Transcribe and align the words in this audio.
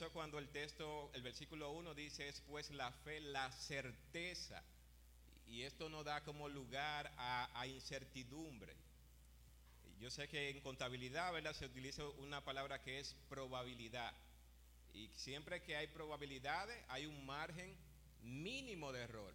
Eso 0.00 0.10
cuando 0.12 0.38
el 0.38 0.48
texto, 0.48 1.10
el 1.12 1.20
versículo 1.20 1.72
1 1.72 1.92
dice 1.92 2.26
es 2.26 2.40
pues 2.40 2.70
la 2.70 2.90
fe, 2.90 3.20
la 3.20 3.52
certeza. 3.52 4.64
Y 5.46 5.64
esto 5.64 5.90
no 5.90 6.02
da 6.02 6.24
como 6.24 6.48
lugar 6.48 7.12
a, 7.18 7.50
a 7.52 7.66
incertidumbre. 7.66 8.74
Yo 9.98 10.10
sé 10.10 10.26
que 10.26 10.48
en 10.48 10.62
contabilidad 10.62 11.30
¿verdad? 11.34 11.52
se 11.52 11.66
utiliza 11.66 12.02
una 12.16 12.42
palabra 12.42 12.80
que 12.80 12.98
es 12.98 13.14
probabilidad. 13.28 14.14
Y 14.94 15.10
siempre 15.16 15.62
que 15.62 15.76
hay 15.76 15.88
probabilidades 15.88 16.82
hay 16.88 17.04
un 17.04 17.26
margen 17.26 17.76
mínimo 18.22 18.92
de 18.92 19.02
error. 19.02 19.34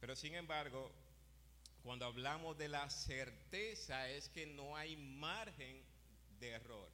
Pero 0.00 0.16
sin 0.16 0.36
embargo, 0.36 0.90
cuando 1.82 2.06
hablamos 2.06 2.56
de 2.56 2.68
la 2.68 2.88
certeza 2.88 4.08
es 4.08 4.30
que 4.30 4.46
no 4.46 4.74
hay 4.74 4.96
margen 4.96 5.84
de 6.40 6.48
error. 6.48 6.93